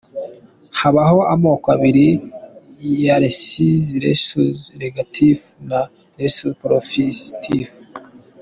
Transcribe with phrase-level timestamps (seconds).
[0.79, 2.07] Habaho amoko abiri
[3.05, 5.37] ya Rezisi:Rhesus negatif
[5.69, 5.79] na
[6.17, 7.67] Rhesus Positif.